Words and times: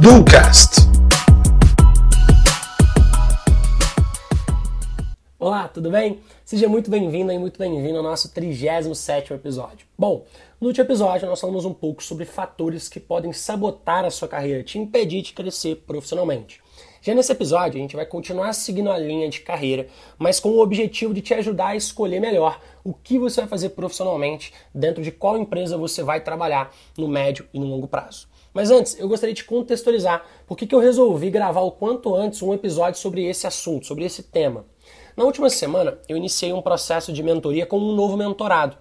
Ducast. 0.00 0.88
Olá, 5.38 5.68
tudo 5.68 5.88
bem? 5.92 6.18
Seja 6.44 6.68
muito 6.68 6.90
bem-vindo 6.90 7.30
e 7.30 7.38
muito 7.38 7.60
bem-vindo 7.60 7.96
ao 7.96 8.02
nosso 8.02 8.28
37º 8.30 9.36
episódio. 9.36 9.86
Bom, 9.96 10.26
no 10.60 10.66
último 10.66 10.84
episódio 10.84 11.28
nós 11.28 11.40
falamos 11.40 11.64
um 11.64 11.72
pouco 11.72 12.02
sobre 12.02 12.24
fatores 12.24 12.88
que 12.88 12.98
podem 12.98 13.32
sabotar 13.32 14.04
a 14.04 14.10
sua 14.10 14.26
carreira, 14.26 14.64
te 14.64 14.80
impedir 14.80 15.22
de 15.22 15.32
crescer 15.32 15.76
profissionalmente. 15.86 16.60
Já 17.08 17.14
nesse 17.14 17.32
episódio, 17.32 17.78
a 17.78 17.80
gente 17.80 17.96
vai 17.96 18.04
continuar 18.04 18.52
seguindo 18.52 18.90
a 18.90 18.98
linha 18.98 19.30
de 19.30 19.40
carreira, 19.40 19.86
mas 20.18 20.38
com 20.38 20.50
o 20.50 20.60
objetivo 20.60 21.14
de 21.14 21.22
te 21.22 21.32
ajudar 21.32 21.68
a 21.68 21.74
escolher 21.74 22.20
melhor 22.20 22.60
o 22.84 22.92
que 22.92 23.18
você 23.18 23.40
vai 23.40 23.48
fazer 23.48 23.70
profissionalmente, 23.70 24.52
dentro 24.74 25.02
de 25.02 25.10
qual 25.10 25.38
empresa 25.38 25.78
você 25.78 26.02
vai 26.02 26.20
trabalhar 26.22 26.70
no 26.98 27.08
médio 27.08 27.48
e 27.50 27.58
no 27.58 27.64
longo 27.64 27.88
prazo. 27.88 28.28
Mas 28.52 28.70
antes, 28.70 28.98
eu 28.98 29.08
gostaria 29.08 29.34
de 29.34 29.42
contextualizar 29.42 30.22
por 30.46 30.54
que 30.54 30.74
eu 30.74 30.80
resolvi 30.80 31.30
gravar 31.30 31.62
o 31.62 31.70
quanto 31.70 32.14
antes 32.14 32.42
um 32.42 32.52
episódio 32.52 33.00
sobre 33.00 33.24
esse 33.24 33.46
assunto, 33.46 33.86
sobre 33.86 34.04
esse 34.04 34.24
tema. 34.24 34.66
Na 35.16 35.24
última 35.24 35.48
semana, 35.48 35.96
eu 36.10 36.16
iniciei 36.18 36.52
um 36.52 36.60
processo 36.60 37.10
de 37.10 37.22
mentoria 37.22 37.64
com 37.64 37.78
um 37.78 37.94
novo 37.94 38.18
mentorado. 38.18 38.76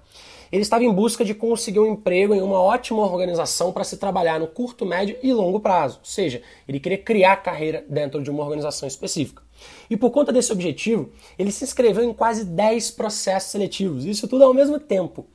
Ele 0.52 0.62
estava 0.62 0.84
em 0.84 0.92
busca 0.92 1.26
de 1.26 1.34
conseguir 1.34 1.80
um 1.80 1.86
emprego 1.86 2.34
em 2.34 2.42
uma 2.42 2.60
ótima 2.60 3.02
organização 3.02 3.72
para 3.72 3.84
se 3.84 3.98
trabalhar 3.98 4.40
no 4.40 4.48
curto, 4.48 4.86
médio 4.86 5.18
e 5.22 5.34
longo 5.34 5.60
prazo. 5.60 6.00
Ou 6.00 6.06
seja, 6.06 6.42
ele 6.68 6.80
queria 6.80 6.98
criar 6.98 7.38
carreira 7.38 7.86
dentro 7.90 8.22
de 8.22 8.30
uma 8.30 8.44
organização 8.44 8.88
específica. 8.88 9.44
E 9.90 9.98
por 9.98 10.12
conta 10.12 10.32
desse 10.32 10.52
objetivo, 10.52 11.10
ele 11.38 11.52
se 11.52 11.64
inscreveu 11.64 12.04
em 12.04 12.14
quase 12.14 12.46
10 12.46 12.92
processos 12.92 13.52
seletivos, 13.52 14.06
isso 14.06 14.28
tudo 14.28 14.44
ao 14.44 14.54
mesmo 14.54 14.80
tempo. 14.80 15.26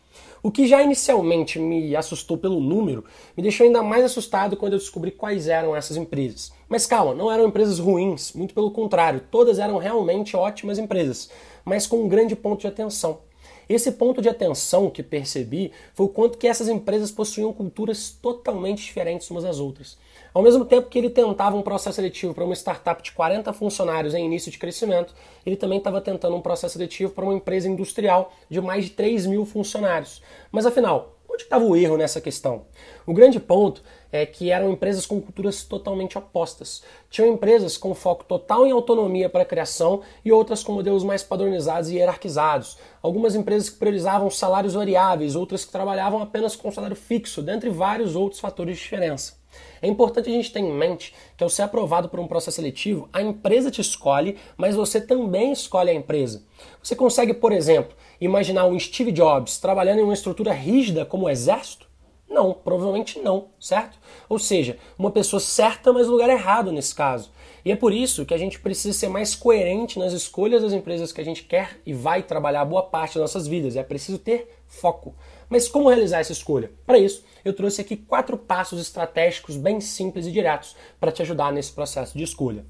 O 0.42 0.50
que 0.50 0.66
já 0.66 0.82
inicialmente 0.82 1.58
me 1.58 1.94
assustou 1.94 2.36
pelo 2.36 2.60
número, 2.60 3.04
me 3.36 3.42
deixou 3.42 3.64
ainda 3.64 3.80
mais 3.80 4.04
assustado 4.04 4.56
quando 4.56 4.72
eu 4.72 4.78
descobri 4.78 5.12
quais 5.12 5.46
eram 5.46 5.74
essas 5.74 5.96
empresas. 5.96 6.52
Mas 6.68 6.84
calma, 6.84 7.14
não 7.14 7.30
eram 7.30 7.46
empresas 7.46 7.78
ruins, 7.78 8.32
muito 8.32 8.52
pelo 8.52 8.72
contrário, 8.72 9.22
todas 9.30 9.60
eram 9.60 9.78
realmente 9.78 10.36
ótimas 10.36 10.78
empresas, 10.78 11.30
mas 11.64 11.86
com 11.86 12.02
um 12.02 12.08
grande 12.08 12.34
ponto 12.34 12.62
de 12.62 12.66
atenção. 12.66 13.20
Esse 13.68 13.92
ponto 13.92 14.20
de 14.20 14.28
atenção 14.28 14.90
que 14.90 15.02
percebi 15.02 15.72
foi 15.94 16.06
o 16.06 16.08
quanto 16.08 16.38
que 16.38 16.46
essas 16.46 16.68
empresas 16.68 17.10
possuíam 17.10 17.52
culturas 17.52 18.10
totalmente 18.10 18.84
diferentes 18.84 19.30
umas 19.30 19.44
das 19.44 19.58
outras. 19.58 19.96
Ao 20.34 20.42
mesmo 20.42 20.64
tempo 20.64 20.88
que 20.88 20.98
ele 20.98 21.10
tentava 21.10 21.56
um 21.56 21.62
processo 21.62 21.96
seletivo 21.96 22.34
para 22.34 22.44
uma 22.44 22.54
startup 22.54 23.02
de 23.02 23.12
40 23.12 23.52
funcionários 23.52 24.14
em 24.14 24.24
início 24.24 24.50
de 24.50 24.58
crescimento, 24.58 25.14
ele 25.44 25.56
também 25.56 25.78
estava 25.78 26.00
tentando 26.00 26.36
um 26.36 26.40
processo 26.40 26.72
seletivo 26.72 27.12
para 27.12 27.24
uma 27.24 27.34
empresa 27.34 27.68
industrial 27.68 28.32
de 28.48 28.60
mais 28.60 28.84
de 28.84 28.90
3 28.90 29.26
mil 29.26 29.44
funcionários. 29.44 30.22
Mas 30.50 30.64
afinal, 30.64 31.16
onde 31.32 31.44
estava 31.44 31.64
o 31.64 31.74
erro 31.74 31.96
nessa 31.96 32.20
questão? 32.20 32.66
O 33.06 33.14
grande 33.14 33.40
ponto 33.40 33.82
é 34.10 34.26
que 34.26 34.50
eram 34.50 34.70
empresas 34.70 35.06
com 35.06 35.20
culturas 35.20 35.64
totalmente 35.64 36.18
opostas. 36.18 36.82
Tinham 37.08 37.32
empresas 37.32 37.78
com 37.78 37.94
foco 37.94 38.24
total 38.24 38.66
em 38.66 38.70
autonomia 38.70 39.30
para 39.30 39.42
a 39.42 39.46
criação 39.46 40.02
e 40.22 40.30
outras 40.30 40.62
com 40.62 40.72
modelos 40.72 41.02
mais 41.02 41.22
padronizados 41.22 41.90
e 41.90 41.96
hierarquizados. 41.96 42.76
Algumas 43.00 43.34
empresas 43.34 43.70
que 43.70 43.78
priorizavam 43.78 44.30
salários 44.30 44.74
variáveis, 44.74 45.34
outras 45.34 45.64
que 45.64 45.72
trabalhavam 45.72 46.20
apenas 46.20 46.54
com 46.54 46.70
salário 46.70 46.96
fixo, 46.96 47.42
dentre 47.42 47.70
vários 47.70 48.14
outros 48.14 48.40
fatores 48.40 48.76
de 48.76 48.82
diferença. 48.82 49.41
É 49.80 49.86
importante 49.88 50.28
a 50.28 50.32
gente 50.32 50.52
ter 50.52 50.60
em 50.60 50.72
mente 50.72 51.14
que 51.36 51.44
ao 51.44 51.50
ser 51.50 51.62
aprovado 51.62 52.08
por 52.08 52.20
um 52.20 52.26
processo 52.26 52.56
seletivo, 52.56 53.08
a 53.12 53.20
empresa 53.20 53.70
te 53.70 53.80
escolhe, 53.80 54.36
mas 54.56 54.74
você 54.74 55.00
também 55.00 55.52
escolhe 55.52 55.90
a 55.90 55.94
empresa. 55.94 56.44
Você 56.82 56.94
consegue, 56.94 57.34
por 57.34 57.52
exemplo, 57.52 57.96
imaginar 58.20 58.66
um 58.66 58.78
Steve 58.78 59.12
Jobs 59.12 59.58
trabalhando 59.58 59.98
em 59.98 60.04
uma 60.04 60.14
estrutura 60.14 60.52
rígida 60.52 61.04
como 61.04 61.26
o 61.26 61.30
exército? 61.30 61.91
Não, 62.32 62.54
provavelmente 62.54 63.18
não, 63.18 63.48
certo? 63.60 63.98
Ou 64.26 64.38
seja, 64.38 64.78
uma 64.98 65.10
pessoa 65.10 65.38
certa, 65.38 65.92
mas 65.92 66.08
lugar 66.08 66.30
errado 66.30 66.72
nesse 66.72 66.94
caso. 66.94 67.30
E 67.62 67.70
é 67.70 67.76
por 67.76 67.92
isso 67.92 68.24
que 68.24 68.32
a 68.32 68.38
gente 68.38 68.58
precisa 68.58 68.98
ser 68.98 69.08
mais 69.08 69.34
coerente 69.34 69.98
nas 69.98 70.14
escolhas 70.14 70.62
das 70.62 70.72
empresas 70.72 71.12
que 71.12 71.20
a 71.20 71.24
gente 71.24 71.44
quer 71.44 71.78
e 71.84 71.92
vai 71.92 72.22
trabalhar 72.22 72.64
boa 72.64 72.84
parte 72.84 73.16
das 73.16 73.22
nossas 73.34 73.46
vidas. 73.46 73.76
É 73.76 73.82
preciso 73.82 74.18
ter 74.18 74.50
foco. 74.66 75.14
Mas 75.50 75.68
como 75.68 75.90
realizar 75.90 76.20
essa 76.20 76.32
escolha? 76.32 76.72
Para 76.86 76.98
isso, 76.98 77.22
eu 77.44 77.52
trouxe 77.52 77.82
aqui 77.82 77.96
quatro 77.96 78.38
passos 78.38 78.80
estratégicos 78.80 79.58
bem 79.58 79.78
simples 79.78 80.26
e 80.26 80.32
diretos 80.32 80.74
para 80.98 81.12
te 81.12 81.20
ajudar 81.20 81.52
nesse 81.52 81.72
processo 81.72 82.16
de 82.16 82.24
escolha. 82.24 82.64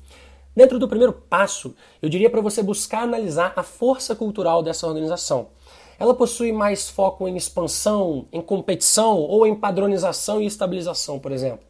Dentro 0.56 0.76
do 0.76 0.88
primeiro 0.88 1.12
passo, 1.12 1.74
eu 2.02 2.08
diria 2.08 2.28
para 2.28 2.40
você 2.40 2.64
buscar 2.64 3.04
analisar 3.04 3.52
a 3.54 3.62
força 3.62 4.16
cultural 4.16 4.60
dessa 4.60 4.88
organização 4.88 5.50
ela 5.98 6.14
possui 6.14 6.52
mais 6.52 6.88
foco 6.88 7.28
em 7.28 7.36
expansão, 7.36 8.26
em 8.32 8.40
competição 8.40 9.18
ou 9.18 9.46
em 9.46 9.54
padronização 9.54 10.40
e 10.40 10.46
estabilização, 10.46 11.18
por 11.18 11.32
exemplo. 11.32 11.60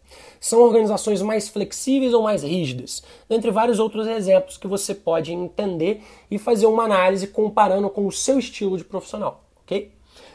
São 0.40 0.60
organizações 0.60 1.22
mais 1.22 1.48
flexíveis 1.48 2.12
ou 2.12 2.22
mais 2.22 2.42
rígidas, 2.42 3.02
dentre 3.28 3.50
vários 3.50 3.78
outros 3.78 4.06
exemplos 4.06 4.56
que 4.56 4.66
você 4.66 4.94
pode 4.94 5.32
entender 5.32 6.02
e 6.30 6.38
fazer 6.38 6.66
uma 6.66 6.84
análise 6.84 7.28
comparando 7.28 7.88
com 7.88 8.06
o 8.06 8.12
seu 8.12 8.38
estilo 8.38 8.76
de 8.76 8.84
profissional, 8.84 9.42
ok? 9.62 9.92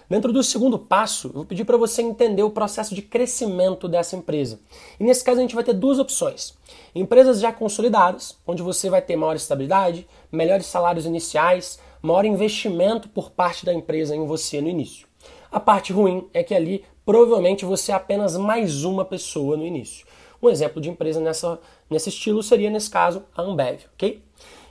Dentro 0.09 0.31
do 0.31 0.41
segundo 0.41 0.79
passo, 0.79 1.27
eu 1.27 1.33
vou 1.33 1.45
pedir 1.45 1.65
para 1.65 1.75
você 1.75 2.01
entender 2.01 2.41
o 2.41 2.49
processo 2.49 2.95
de 2.95 3.01
crescimento 3.01 3.89
dessa 3.89 4.15
empresa. 4.15 4.57
E 4.97 5.03
nesse 5.03 5.21
caso 5.21 5.39
a 5.39 5.41
gente 5.41 5.55
vai 5.55 5.65
ter 5.65 5.73
duas 5.73 5.99
opções. 5.99 6.53
Empresas 6.95 7.41
já 7.41 7.51
consolidadas, 7.51 8.37
onde 8.47 8.63
você 8.63 8.89
vai 8.89 9.01
ter 9.01 9.17
maior 9.17 9.35
estabilidade, 9.35 10.07
melhores 10.31 10.65
salários 10.65 11.05
iniciais, 11.05 11.77
maior 12.01 12.25
investimento 12.25 13.09
por 13.09 13.31
parte 13.31 13.65
da 13.65 13.73
empresa 13.73 14.15
em 14.15 14.25
você 14.25 14.61
no 14.61 14.69
início. 14.69 15.07
A 15.51 15.59
parte 15.59 15.93
ruim 15.93 16.27
é 16.33 16.43
que 16.43 16.53
ali 16.53 16.83
provavelmente 17.05 17.65
você 17.65 17.91
é 17.91 17.95
apenas 17.95 18.35
mais 18.35 18.83
uma 18.83 19.05
pessoa 19.05 19.55
no 19.55 19.65
início. 19.65 20.05
Um 20.41 20.49
exemplo 20.49 20.81
de 20.81 20.89
empresa 20.89 21.19
nessa, 21.19 21.59
nesse 21.89 22.09
estilo 22.09 22.43
seria, 22.43 22.69
nesse 22.69 22.89
caso, 22.89 23.23
a 23.35 23.41
Ambev, 23.41 23.85
ok? 23.93 24.21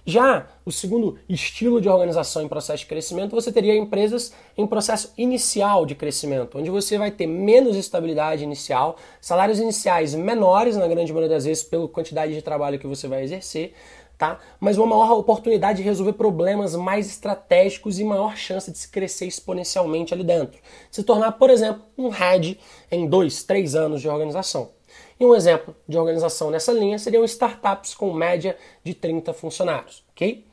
Já 0.09 0.47
o 0.65 0.71
segundo 0.71 1.19
estilo 1.29 1.81
de 1.81 1.89
organização 1.89 2.41
em 2.41 2.47
processo 2.47 2.85
de 2.85 2.87
crescimento, 2.87 3.35
você 3.35 3.51
teria 3.51 3.77
empresas 3.77 4.33
em 4.57 4.65
processo 4.65 5.13
inicial 5.19 5.85
de 5.85 5.97
crescimento, 5.97 6.59
onde 6.59 6.71
você 6.71 6.97
vai 6.97 7.11
ter 7.11 7.27
menos 7.27 7.75
estabilidade 7.75 8.45
inicial, 8.45 8.97
salários 9.21 9.59
iniciais 9.59 10.15
menores, 10.15 10.77
na 10.77 10.87
grande 10.87 11.13
maioria 11.13 11.35
das 11.35 11.45
vezes, 11.45 11.65
pela 11.65 11.89
quantidade 11.89 12.33
de 12.33 12.41
trabalho 12.41 12.79
que 12.79 12.87
você 12.87 13.09
vai 13.09 13.25
exercer, 13.25 13.75
tá? 14.19 14.39
Mas 14.59 14.79
uma 14.79 14.87
maior 14.87 15.13
oportunidade 15.19 15.79
de 15.79 15.85
resolver 15.85 16.15
problemas 16.15 16.75
mais 16.75 17.07
estratégicos 17.07 17.99
e 17.99 18.05
maior 18.05 18.37
chance 18.37 18.71
de 18.71 18.79
se 18.79 18.89
crescer 18.89 19.27
exponencialmente 19.27 20.15
ali 20.15 20.25
dentro. 20.25 20.59
Se 20.91 21.03
tornar, 21.03 21.33
por 21.33 21.51
exemplo, 21.51 21.83
um 21.97 22.09
head 22.09 22.59
em 22.91 23.07
dois, 23.07 23.45
três 23.45 23.75
anos 23.75 24.01
de 24.01 24.09
organização. 24.09 24.71
E 25.19 25.25
um 25.25 25.35
exemplo 25.35 25.75
de 25.89 25.99
organização 25.99 26.51
nessa 26.51 26.73
linha 26.73 26.99
seriam 26.99 27.25
startups 27.25 27.95
com 27.95 28.13
média 28.13 28.57
de 28.85 28.95
30 28.95 29.33
funcionários, 29.33 30.05
ok? 30.11 30.45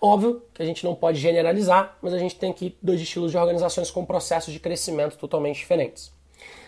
Óbvio 0.00 0.42
que 0.52 0.62
a 0.62 0.66
gente 0.66 0.84
não 0.84 0.94
pode 0.94 1.20
generalizar, 1.20 1.96
mas 2.02 2.12
a 2.12 2.18
gente 2.18 2.36
tem 2.36 2.50
aqui 2.50 2.76
dois 2.82 3.00
estilos 3.00 3.30
de 3.30 3.36
organizações 3.38 3.90
com 3.90 4.04
processos 4.04 4.52
de 4.52 4.58
crescimento 4.58 5.16
totalmente 5.16 5.58
diferentes. 5.58 6.12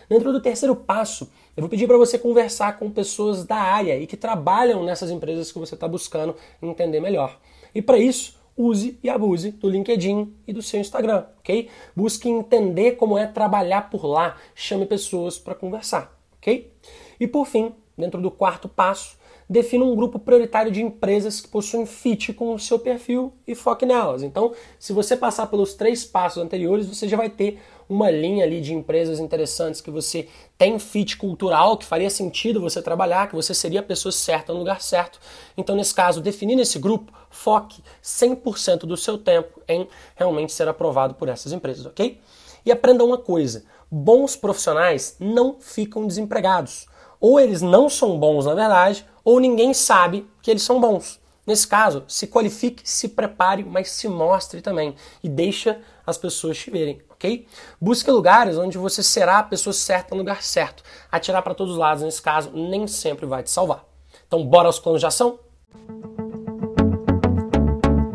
Dentro 0.09 0.31
do 0.31 0.39
terceiro 0.39 0.75
passo, 0.75 1.31
eu 1.55 1.61
vou 1.61 1.69
pedir 1.69 1.87
para 1.87 1.97
você 1.97 2.19
conversar 2.19 2.77
com 2.77 2.91
pessoas 2.91 3.43
da 3.43 3.55
área 3.55 3.97
e 3.97 4.05
que 4.05 4.17
trabalham 4.17 4.83
nessas 4.83 5.09
empresas 5.09 5.51
que 5.51 5.57
você 5.57 5.73
está 5.73 5.87
buscando 5.87 6.35
entender 6.61 6.99
melhor. 6.99 7.39
E 7.73 7.81
para 7.81 7.97
isso, 7.97 8.37
use 8.55 8.99
e 9.03 9.09
abuse 9.09 9.51
do 9.51 9.69
LinkedIn 9.69 10.33
e 10.47 10.53
do 10.53 10.61
seu 10.61 10.79
Instagram, 10.79 11.25
ok? 11.39 11.69
Busque 11.95 12.29
entender 12.29 12.93
como 12.93 13.17
é 13.17 13.25
trabalhar 13.25 13.89
por 13.89 14.05
lá, 14.05 14.37
chame 14.53 14.85
pessoas 14.85 15.37
para 15.37 15.55
conversar, 15.55 16.17
ok? 16.37 16.71
E 17.19 17.27
por 17.27 17.45
fim, 17.45 17.73
dentro 17.97 18.21
do 18.21 18.31
quarto 18.31 18.69
passo, 18.69 19.17
defina 19.49 19.85
um 19.85 19.95
grupo 19.95 20.17
prioritário 20.17 20.71
de 20.71 20.81
empresas 20.81 21.39
que 21.39 21.47
possuem 21.47 21.85
fit 21.85 22.33
com 22.33 22.53
o 22.53 22.59
seu 22.59 22.79
perfil 22.79 23.33
e 23.47 23.53
foque 23.53 23.85
nelas. 23.85 24.23
Então, 24.23 24.53
se 24.79 24.91
você 24.91 25.15
passar 25.15 25.47
pelos 25.47 25.73
três 25.73 26.03
passos 26.03 26.41
anteriores, 26.41 26.87
você 26.87 27.07
já 27.07 27.15
vai 27.15 27.29
ter 27.29 27.59
uma 27.87 28.09
linha 28.09 28.43
ali 28.43 28.61
de 28.61 28.73
empresas 28.73 29.19
interessantes 29.19 29.79
que 29.79 29.91
você 29.91 30.27
tem 30.57 30.79
fit 30.79 31.17
cultural, 31.17 31.77
que 31.77 31.85
faria 31.85 32.09
sentido 32.09 32.59
você 32.59 32.81
trabalhar, 32.81 33.27
que 33.27 33.35
você 33.35 33.53
seria 33.53 33.81
a 33.81 33.83
pessoa 33.83 34.11
certa 34.11 34.51
no 34.51 34.59
lugar 34.59 34.81
certo. 34.81 35.19
Então, 35.55 35.75
nesse 35.75 35.93
caso, 35.93 36.21
definindo 36.21 36.61
esse 36.61 36.79
grupo, 36.79 37.13
foque 37.29 37.83
100% 38.03 38.79
do 38.79 38.97
seu 38.97 39.17
tempo 39.17 39.61
em 39.67 39.87
realmente 40.15 40.51
ser 40.51 40.67
aprovado 40.67 41.13
por 41.13 41.29
essas 41.29 41.51
empresas, 41.51 41.85
ok? 41.85 42.19
E 42.65 42.71
aprenda 42.71 43.03
uma 43.03 43.17
coisa: 43.17 43.65
bons 43.91 44.35
profissionais 44.35 45.15
não 45.19 45.57
ficam 45.59 46.07
desempregados. 46.07 46.87
Ou 47.19 47.39
eles 47.39 47.61
não 47.61 47.89
são 47.89 48.19
bons, 48.19 48.45
na 48.45 48.53
verdade, 48.53 49.05
ou 49.25 49.39
ninguém 49.39 49.73
sabe 49.73 50.29
que 50.41 50.51
eles 50.51 50.63
são 50.63 50.79
bons. 50.79 51.19
Nesse 51.45 51.67
caso, 51.67 52.03
se 52.07 52.27
qualifique, 52.27 52.87
se 52.89 53.09
prepare, 53.09 53.63
mas 53.63 53.91
se 53.91 54.07
mostre 54.07 54.61
também 54.61 54.95
e 55.23 55.29
deixa 55.29 55.79
as 56.05 56.17
pessoas 56.17 56.57
te 56.57 56.71
verem, 56.71 57.01
ok? 57.09 57.45
Busque 57.79 58.09
lugares 58.09 58.57
onde 58.57 58.77
você 58.77 59.03
será 59.03 59.39
a 59.39 59.43
pessoa 59.43 59.73
certa 59.73 60.15
no 60.15 60.21
lugar 60.21 60.41
certo. 60.41 60.83
Atirar 61.11 61.43
para 61.43 61.53
todos 61.53 61.73
os 61.73 61.79
lados, 61.79 62.03
nesse 62.03 62.21
caso, 62.21 62.51
nem 62.53 62.87
sempre 62.87 63.25
vai 63.25 63.43
te 63.43 63.51
salvar. 63.51 63.85
Então, 64.27 64.43
bora 64.45 64.67
aos 64.67 64.79
planos 64.79 65.01
de 65.01 65.07
ação? 65.07 65.39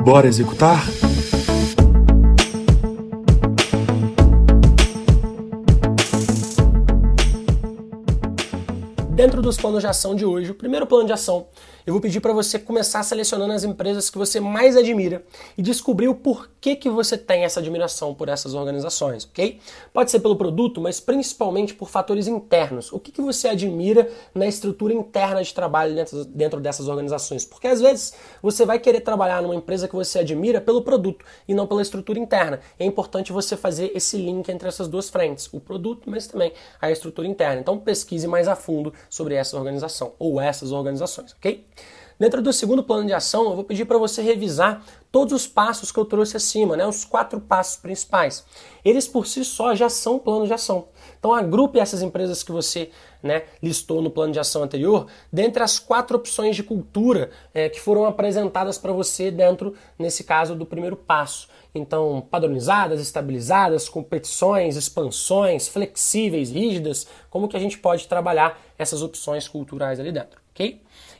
Bora 0.04 0.26
executar? 0.26 0.80
Dentro 9.20 9.42
dos 9.42 9.58
planos 9.58 9.82
de 9.82 9.86
ação 9.86 10.14
de 10.14 10.24
hoje, 10.24 10.50
o 10.50 10.54
primeiro 10.54 10.86
plano 10.86 11.04
de 11.04 11.12
ação, 11.12 11.46
eu 11.86 11.92
vou 11.92 12.00
pedir 12.00 12.20
para 12.20 12.32
você 12.32 12.58
começar 12.58 13.02
selecionando 13.02 13.52
as 13.52 13.64
empresas 13.64 14.08
que 14.08 14.16
você 14.16 14.40
mais 14.40 14.76
admira 14.76 15.22
e 15.58 15.62
descobrir 15.62 16.08
o 16.08 16.14
porquê 16.14 16.76
que 16.76 16.88
você 16.88 17.18
tem 17.18 17.44
essa 17.44 17.60
admiração 17.60 18.14
por 18.14 18.28
essas 18.28 18.54
organizações, 18.54 19.24
ok? 19.24 19.58
Pode 19.92 20.10
ser 20.10 20.20
pelo 20.20 20.36
produto, 20.36 20.80
mas 20.80 21.00
principalmente 21.00 21.74
por 21.74 21.90
fatores 21.90 22.26
internos. 22.26 22.92
O 22.92 22.98
que, 22.98 23.10
que 23.10 23.20
você 23.20 23.48
admira 23.48 24.08
na 24.34 24.46
estrutura 24.46 24.94
interna 24.94 25.42
de 25.42 25.52
trabalho 25.52 25.94
dentro, 25.94 26.24
dentro 26.24 26.60
dessas 26.60 26.88
organizações? 26.88 27.44
Porque 27.44 27.66
às 27.66 27.80
vezes 27.80 28.14
você 28.42 28.64
vai 28.64 28.78
querer 28.78 29.00
trabalhar 29.00 29.42
numa 29.42 29.54
empresa 29.54 29.88
que 29.88 29.94
você 29.94 30.20
admira 30.20 30.60
pelo 30.60 30.80
produto 30.80 31.24
e 31.46 31.52
não 31.52 31.66
pela 31.66 31.82
estrutura 31.82 32.18
interna. 32.18 32.60
É 32.78 32.84
importante 32.84 33.32
você 33.32 33.56
fazer 33.56 33.90
esse 33.94 34.16
link 34.16 34.48
entre 34.48 34.68
essas 34.68 34.88
duas 34.88 35.10
frentes, 35.10 35.48
o 35.52 35.60
produto, 35.60 36.08
mas 36.08 36.26
também 36.26 36.52
a 36.80 36.90
estrutura 36.90 37.26
interna. 37.28 37.60
Então 37.60 37.78
pesquise 37.78 38.26
mais 38.26 38.48
a 38.48 38.56
fundo 38.56 38.92
sobre 39.10 39.34
essa 39.34 39.58
organização 39.58 40.14
ou 40.18 40.40
essas 40.40 40.72
organizações, 40.72 41.32
ok? 41.32 41.66
Dentro 42.20 42.42
do 42.42 42.52
segundo 42.52 42.82
plano 42.82 43.06
de 43.06 43.14
ação, 43.14 43.44
eu 43.44 43.54
vou 43.54 43.64
pedir 43.64 43.86
para 43.86 43.96
você 43.96 44.20
revisar 44.20 44.84
todos 45.10 45.32
os 45.32 45.46
passos 45.46 45.90
que 45.90 45.98
eu 45.98 46.04
trouxe 46.04 46.36
acima, 46.36 46.76
né? 46.76 46.86
os 46.86 47.02
quatro 47.02 47.40
passos 47.40 47.78
principais. 47.78 48.44
Eles 48.84 49.08
por 49.08 49.26
si 49.26 49.42
só 49.42 49.74
já 49.74 49.88
são 49.88 50.18
plano 50.18 50.46
de 50.46 50.52
ação. 50.52 50.88
Então 51.18 51.34
agrupe 51.34 51.78
essas 51.78 52.02
empresas 52.02 52.42
que 52.42 52.52
você 52.52 52.90
né, 53.22 53.44
listou 53.62 54.02
no 54.02 54.10
plano 54.10 54.34
de 54.34 54.38
ação 54.38 54.62
anterior, 54.62 55.06
dentre 55.32 55.62
as 55.62 55.78
quatro 55.78 56.18
opções 56.18 56.54
de 56.54 56.62
cultura 56.62 57.30
é, 57.54 57.70
que 57.70 57.80
foram 57.80 58.04
apresentadas 58.04 58.76
para 58.76 58.92
você 58.92 59.30
dentro, 59.30 59.74
nesse 59.98 60.22
caso, 60.22 60.54
do 60.54 60.66
primeiro 60.66 60.96
passo. 60.96 61.48
Então, 61.74 62.26
padronizadas, 62.30 63.00
estabilizadas, 63.00 63.88
competições, 63.88 64.76
expansões, 64.76 65.68
flexíveis, 65.68 66.50
rígidas, 66.50 67.06
como 67.30 67.48
que 67.48 67.56
a 67.56 67.60
gente 67.60 67.78
pode 67.78 68.06
trabalhar 68.08 68.60
essas 68.76 69.02
opções 69.02 69.48
culturais 69.48 69.98
ali 69.98 70.12
dentro, 70.12 70.38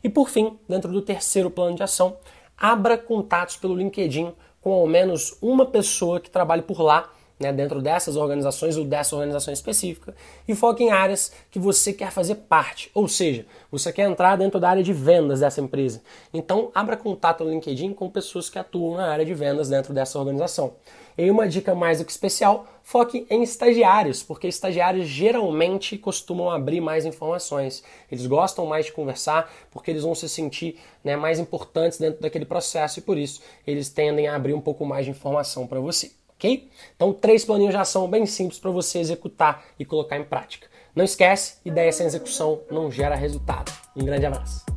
E 0.03 0.09
por 0.09 0.29
fim, 0.29 0.59
dentro 0.69 0.91
do 0.91 1.03
terceiro 1.03 1.51
plano 1.51 1.77
de 1.77 1.83
ação, 1.83 2.17
abra 2.57 2.97
contatos 2.99 3.57
pelo 3.57 3.75
LinkedIn 3.75 4.33
com 4.61 4.73
ao 4.73 4.87
menos 4.87 5.37
uma 5.41 5.65
pessoa 5.65 6.21
que 6.21 6.31
trabalhe 6.31 6.63
por 6.63 6.81
lá, 6.81 7.11
né, 7.41 7.53
dentro 7.53 7.81
dessas 7.81 8.17
organizações 8.17 8.77
ou 8.77 8.85
dessa 8.85 9.17
organização 9.17 9.53
específica, 9.53 10.15
e 10.47 10.55
foque 10.55 10.85
em 10.85 10.91
áreas 10.91 11.33
que 11.51 11.59
você 11.59 11.93
quer 11.93 12.13
fazer 12.13 12.35
parte. 12.35 12.91
Ou 12.95 13.09
seja, 13.09 13.47
você 13.71 13.91
quer 13.91 14.09
entrar 14.09 14.37
dentro 14.37 14.61
da 14.61 14.69
área 14.69 14.83
de 14.83 14.93
vendas 14.93 15.41
dessa 15.41 15.61
empresa. 15.61 16.03
Então, 16.35 16.71
abra 16.75 16.97
contato 16.97 17.43
no 17.43 17.51
LinkedIn 17.51 17.95
com 17.95 18.11
pessoas 18.11 18.51
que 18.51 18.59
atuam 18.59 18.97
na 18.97 19.09
área 19.09 19.25
de 19.25 19.33
vendas 19.33 19.71
dentro 19.71 19.95
dessa 19.95 20.19
organização. 20.19 20.75
E 21.17 21.31
uma 21.31 21.49
dica 21.49 21.75
mais 21.75 21.99
do 21.99 22.05
que 22.05 22.11
especial, 22.11 22.67
foque 22.83 23.27
em 23.29 23.43
estagiários, 23.43 24.23
porque 24.23 24.47
estagiários 24.47 25.07
geralmente 25.07 25.99
costumam 25.99 26.51
abrir 26.51 26.81
mais 26.81 27.05
informações. 27.05 27.83
Eles 28.11 28.27
gostam 28.27 28.67
mais 28.67 28.87
de 28.87 28.93
conversar, 28.93 29.53
porque 29.71 29.91
eles 29.91 30.03
vão 30.03 30.15
se 30.15 30.29
sentir 30.29 30.79
né, 31.03 31.17
mais 31.17 31.39
importantes 31.39 31.99
dentro 31.99 32.21
daquele 32.21 32.45
processo 32.45 32.99
e 32.99 33.03
por 33.03 33.19
isso 33.19 33.43
eles 33.67 33.89
tendem 33.89 34.29
a 34.29 34.37
abrir 34.37 34.55
um 34.55 34.61
pouco 34.61 34.85
mais 34.85 35.05
de 35.05 35.11
informação 35.11 35.67
para 35.67 35.81
você. 35.81 36.13
Ok? 36.41 36.71
Então, 36.97 37.13
três 37.13 37.45
planinhos 37.45 37.75
de 37.75 37.77
ação 37.77 38.09
bem 38.09 38.25
simples 38.25 38.59
para 38.59 38.71
você 38.71 38.99
executar 38.99 39.63
e 39.79 39.85
colocar 39.85 40.17
em 40.17 40.25
prática. 40.25 40.69
Não 40.97 41.05
esquece, 41.05 41.59
ideia 41.67 41.93
sem 41.93 42.07
execução 42.07 42.63
não 42.71 42.91
gera 42.91 43.15
resultado. 43.15 43.71
Um 43.95 44.07
grande 44.07 44.25
abraço. 44.25 44.70